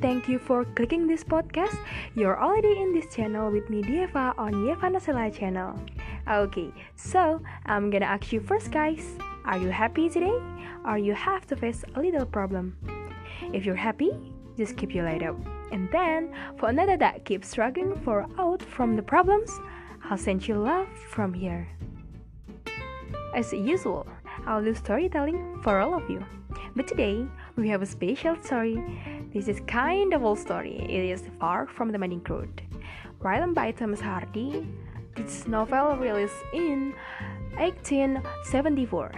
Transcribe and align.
thank 0.00 0.28
you 0.28 0.38
for 0.38 0.64
clicking 0.64 1.06
this 1.06 1.22
podcast. 1.22 1.76
You're 2.14 2.42
already 2.42 2.80
in 2.80 2.92
this 2.92 3.14
channel 3.14 3.50
with 3.50 3.70
me, 3.70 3.82
Dieva, 3.82 4.34
on 4.36 4.52
Nasela 4.54 5.32
channel. 5.32 5.78
Okay, 6.28 6.72
so 6.96 7.40
I'm 7.66 7.90
gonna 7.90 8.06
ask 8.06 8.32
you 8.32 8.40
first, 8.40 8.72
guys. 8.72 9.16
Are 9.44 9.58
you 9.58 9.68
happy 9.68 10.08
today? 10.08 10.34
Or 10.84 10.98
you 10.98 11.14
have 11.14 11.46
to 11.46 11.56
face 11.56 11.84
a 11.94 12.00
little 12.00 12.26
problem? 12.26 12.76
If 13.52 13.64
you're 13.64 13.76
happy, 13.76 14.10
just 14.56 14.76
keep 14.76 14.94
your 14.94 15.04
light 15.04 15.22
up. 15.22 15.36
And 15.70 15.88
then, 15.92 16.34
for 16.58 16.68
another 16.68 16.96
that 16.96 17.24
keeps 17.24 17.48
struggling 17.48 17.94
for 18.02 18.26
out 18.36 18.62
from 18.62 18.96
the 18.96 19.02
problems, 19.02 19.60
I'll 20.10 20.18
send 20.18 20.48
you 20.48 20.56
love 20.56 20.88
from 21.08 21.32
here. 21.34 21.68
As 23.34 23.52
usual, 23.52 24.08
I'll 24.46 24.64
do 24.64 24.74
storytelling 24.74 25.60
for 25.62 25.78
all 25.78 25.94
of 25.94 26.10
you. 26.10 26.24
But 26.74 26.88
today, 26.88 27.26
we 27.56 27.68
have 27.68 27.82
a 27.82 27.86
special 27.86 28.36
story. 28.42 28.82
This 29.32 29.46
is 29.46 29.60
kind 29.68 30.12
of 30.12 30.24
old 30.24 30.40
story. 30.40 30.74
It 30.90 31.04
is 31.04 31.22
far 31.38 31.68
from 31.68 31.92
the 31.92 31.98
Madding 31.98 32.20
Crowd. 32.20 32.62
Written 33.20 33.54
by 33.54 33.70
Thomas 33.70 34.00
Hardy, 34.00 34.66
this 35.14 35.46
novel 35.46 35.96
released 35.96 36.34
in 36.52 36.92
1874. 37.54 39.12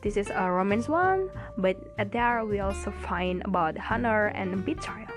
This 0.00 0.16
is 0.16 0.30
a 0.30 0.48
romance 0.48 0.88
one, 0.88 1.28
but 1.56 1.76
there 2.12 2.44
we 2.44 2.60
also 2.60 2.92
find 3.02 3.42
about 3.46 3.74
honor 3.90 4.28
and 4.28 4.64
betrayal. 4.64 5.10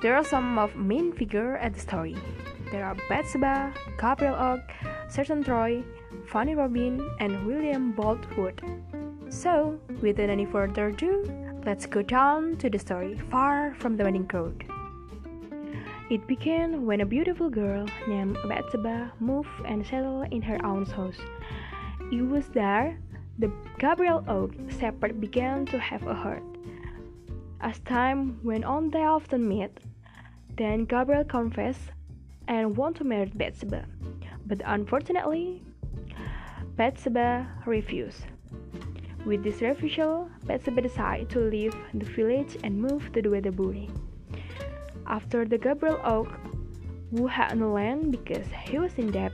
There 0.00 0.16
are 0.16 0.24
some 0.24 0.58
of 0.58 0.74
main 0.74 1.12
figure 1.12 1.58
at 1.58 1.74
the 1.74 1.80
story. 1.80 2.16
There 2.72 2.82
are 2.82 2.96
Bathsheba, 3.10 3.74
Gabriel 4.00 4.36
Oak, 4.36 4.62
Sergeant 5.10 5.44
Troy, 5.44 5.84
Fanny 6.28 6.54
Robin, 6.54 6.98
and 7.20 7.46
William 7.46 7.92
Boldwood. 7.92 8.62
So, 9.28 9.78
without 10.00 10.30
any 10.30 10.46
further 10.46 10.88
ado, 10.88 11.43
let's 11.64 11.86
go 11.86 12.02
down 12.02 12.56
to 12.58 12.68
the 12.68 12.78
story 12.78 13.18
far 13.30 13.74
from 13.78 13.96
the 13.96 14.04
madding 14.04 14.26
crowd. 14.26 14.64
It 16.10 16.26
began 16.26 16.84
when 16.84 17.00
a 17.00 17.06
beautiful 17.06 17.48
girl 17.48 17.86
named 18.06 18.36
Bathsheba 18.46 19.12
moved 19.18 19.48
and 19.64 19.86
settled 19.86 20.30
in 20.30 20.42
her 20.42 20.62
aunt's 20.64 20.90
house. 20.90 21.16
It 22.12 22.22
was 22.22 22.48
there 22.48 22.98
the 23.38 23.50
Gabriel 23.78 24.22
Oak 24.28 24.52
shepherd 24.78 25.20
began 25.20 25.64
to 25.66 25.78
have 25.78 26.06
a 26.06 26.14
heart. 26.14 26.44
As 27.60 27.80
time 27.80 28.38
went 28.44 28.64
on, 28.64 28.90
they 28.90 29.02
often 29.02 29.48
met. 29.48 29.72
Then 30.56 30.84
Gabriel 30.84 31.24
confessed 31.24 31.90
and 32.46 32.76
wanted 32.76 32.98
to 32.98 33.04
marry 33.04 33.32
Bathsheba, 33.34 33.86
but 34.46 34.60
unfortunately, 34.66 35.62
Bathsheba 36.76 37.48
refused. 37.64 38.26
With 39.24 39.42
this 39.42 39.62
refusal, 39.62 40.28
Bathsheba 40.44 40.82
decided 40.82 41.30
to 41.30 41.38
leave 41.38 41.74
the 41.94 42.04
village 42.04 42.58
and 42.62 42.80
move 42.80 43.10
to 43.14 43.22
the 43.22 43.30
Weatherbury. 43.30 43.88
After 45.06 45.46
the 45.46 45.56
Gabriel 45.56 45.98
Oak, 46.04 46.28
who 47.10 47.26
had 47.26 47.58
no 47.58 47.72
land 47.72 48.10
because 48.10 48.46
he 48.66 48.78
was 48.78 48.92
in 48.98 49.10
debt, 49.10 49.32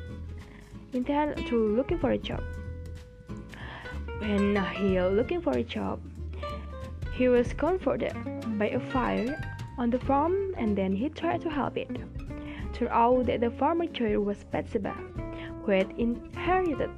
intended 0.92 1.44
to 1.48 1.56
looking 1.56 1.98
for 1.98 2.10
a 2.10 2.19
job. 2.19 2.42
When 4.20 4.55
he 4.77 5.00
looking 5.00 5.41
for 5.41 5.56
a 5.56 5.64
job, 5.64 6.00
he 7.14 7.28
was 7.28 7.52
comforted 7.52 8.14
by 8.58 8.69
a 8.69 8.78
fire 8.78 9.42
on 9.77 9.91
the 9.91 9.98
farm 9.98 10.54
and 10.56 10.78
then 10.78 10.94
he 10.94 11.08
tried 11.08 11.41
to 11.41 11.50
help 11.50 11.77
it. 11.77 11.91
Turned 12.75 12.92
out 12.92 13.27
that 13.27 13.41
the 13.41 13.50
farmer 13.50 13.86
child 13.86 14.25
was 14.25 14.44
Bathsheba, 14.44 14.94
who 15.64 15.72
had 15.72 15.91
inherited 15.98 16.91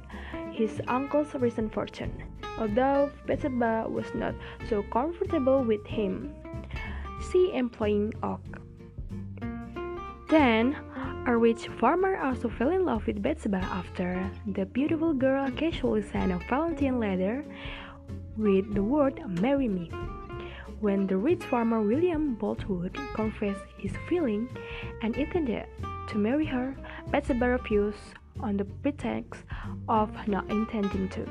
his 0.51 0.79
uncle's 0.87 1.33
recent 1.33 1.73
fortune. 1.73 2.13
Although 2.59 3.11
Bathsheba 3.25 3.87
was 3.89 4.05
not 4.13 4.35
so 4.69 4.83
comfortable 4.83 5.63
with 5.63 5.85
him, 5.85 6.33
she 7.31 7.51
employing 7.53 8.13
Oak. 8.21 8.41
Then, 10.29 10.75
a 11.25 11.35
rich 11.35 11.67
farmer 11.79 12.17
also 12.17 12.49
fell 12.49 12.69
in 12.69 12.85
love 12.85 13.07
with 13.07 13.21
Bathsheba 13.21 13.57
after 13.57 14.29
the 14.45 14.65
beautiful 14.65 15.13
girl 15.13 15.49
casually 15.51 16.01
sent 16.01 16.31
a 16.31 16.39
Valentine 16.49 16.99
letter 16.99 17.45
with 18.37 18.73
the 18.73 18.83
word 18.83 19.21
"Marry 19.41 19.67
me." 19.67 19.89
When 20.79 21.07
the 21.07 21.17
rich 21.17 21.43
farmer 21.45 21.81
William 21.81 22.35
Boldwood 22.35 22.97
confessed 23.15 23.63
his 23.77 23.93
feeling 24.09 24.49
and 25.01 25.15
intended 25.15 25.65
to 26.09 26.17
marry 26.17 26.45
her, 26.45 26.75
Bathsheba 27.09 27.49
refused 27.49 28.13
on 28.39 28.57
the 28.57 28.65
pretext 28.65 29.43
of 29.87 30.11
not 30.27 30.49
intending 30.49 31.07
to. 31.09 31.25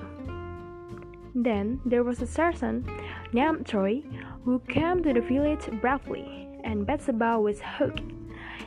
Then 1.34 1.80
there 1.84 2.04
was 2.04 2.20
a 2.20 2.26
sergeant 2.26 2.86
named 3.32 3.66
Troy 3.66 4.02
who 4.44 4.58
came 4.68 5.02
to 5.02 5.12
the 5.12 5.20
village 5.20 5.66
bravely, 5.80 6.48
and 6.64 6.86
Bathsheba 6.86 7.40
was 7.40 7.60
hooked. 7.60 8.02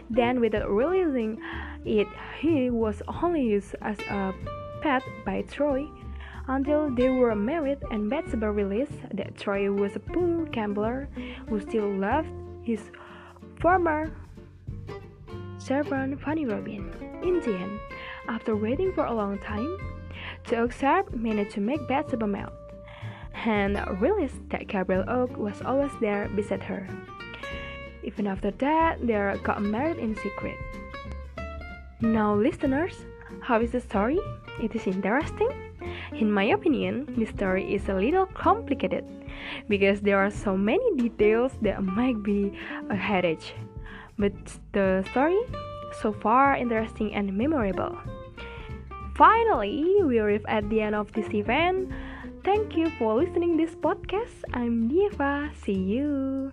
Then, 0.09 0.39
without 0.39 0.69
realizing 0.69 1.39
it, 1.83 2.07
he 2.39 2.69
was 2.69 3.01
only 3.07 3.43
used 3.43 3.75
as 3.81 3.99
a 4.09 4.33
pet 4.81 5.03
by 5.25 5.43
Troy 5.43 5.87
until 6.47 6.93
they 6.93 7.09
were 7.09 7.35
married 7.35 7.79
and 7.91 8.09
Bathsheba 8.09 8.51
realized 8.51 8.93
that 9.13 9.35
Troy 9.37 9.71
was 9.71 9.95
a 9.95 9.99
poor 9.99 10.45
gambler 10.45 11.07
who 11.49 11.59
still 11.59 11.89
loved 11.89 12.29
his 12.63 12.81
former 13.59 14.11
servant 15.57 16.21
Fanny 16.21 16.45
Robin. 16.45 16.91
In 17.23 17.39
the 17.39 17.55
end, 17.55 17.79
after 18.27 18.55
waiting 18.55 18.93
for 18.93 19.05
a 19.05 19.13
long 19.13 19.39
time, 19.39 19.77
the 20.47 20.57
Oak 20.57 21.15
managed 21.15 21.51
to 21.51 21.61
make 21.61 21.87
Bathsheba 21.87 22.27
melt 22.27 22.53
and 23.45 23.77
realized 24.01 24.49
that 24.49 24.67
Gabriel 24.67 25.03
Oak 25.07 25.37
was 25.37 25.61
always 25.61 25.91
there 25.99 26.29
beside 26.35 26.63
her. 26.63 26.87
Even 28.03 28.27
after 28.27 28.51
that, 28.51 29.05
they 29.05 29.39
got 29.43 29.61
married 29.61 29.97
in 29.97 30.15
secret. 30.15 30.55
Now, 32.01 32.35
listeners, 32.35 33.05
how 33.41 33.59
is 33.59 33.71
the 33.71 33.81
story? 33.81 34.19
It 34.61 34.75
is 34.75 34.85
interesting? 34.87 35.49
In 36.13 36.31
my 36.31 36.43
opinion, 36.43 37.13
the 37.17 37.25
story 37.25 37.73
is 37.73 37.89
a 37.89 37.93
little 37.93 38.25
complicated 38.27 39.03
because 39.67 40.01
there 40.01 40.19
are 40.19 40.29
so 40.29 40.55
many 40.55 40.95
details 40.95 41.51
that 41.61 41.83
might 41.83 42.21
be 42.23 42.57
a 42.89 42.95
headache. 42.95 43.53
But 44.17 44.33
the 44.71 45.03
story 45.11 45.39
so 46.01 46.11
far 46.13 46.55
interesting 46.55 47.13
and 47.13 47.35
memorable. 47.35 47.97
Finally, 49.15 50.03
we 50.03 50.19
arrive 50.19 50.45
at 50.47 50.69
the 50.69 50.81
end 50.81 50.93
of 50.93 51.11
this 51.13 51.33
event. 51.33 51.89
Thank 52.43 52.75
you 52.75 52.91
for 52.99 53.15
listening 53.15 53.55
this 53.55 53.73
podcast. 53.73 54.43
I'm 54.53 54.91
Dieva. 54.91 55.55
See 55.63 55.71
you. 55.71 56.51